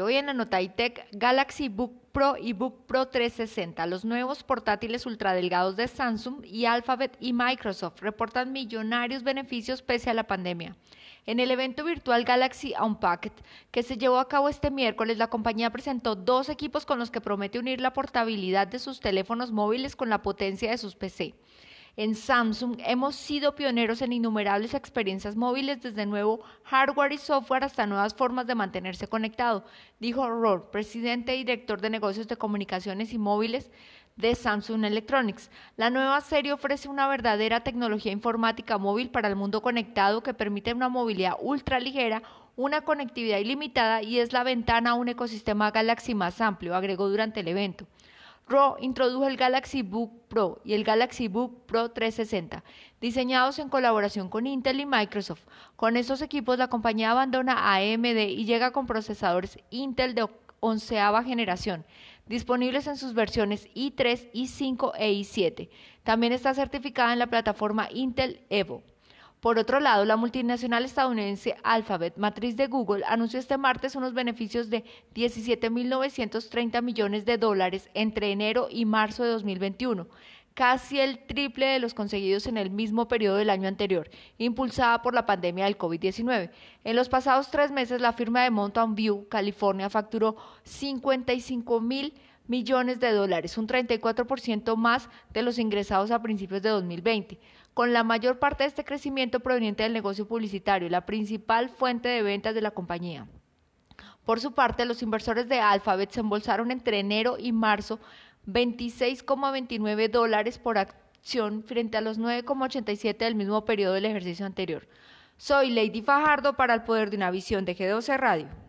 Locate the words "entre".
77.94-78.32, 106.70-106.98